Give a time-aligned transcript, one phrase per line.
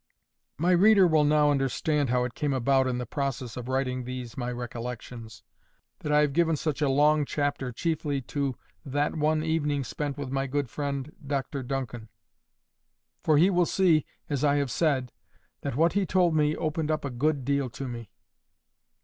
[0.57, 4.35] My reader will now understand how it came about in the process of writing these
[4.35, 5.43] my recollections,
[5.99, 10.31] that I have given such a long chapter chiefly to that one evening spent with
[10.31, 12.09] my good friend, Dr Duncan;
[13.23, 15.11] for he will see, as I have said,
[15.61, 18.09] that what he told me opened up a good deal to me.